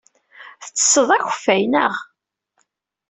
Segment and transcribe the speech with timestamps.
[0.63, 1.93] Tettessed akeffay, naɣ?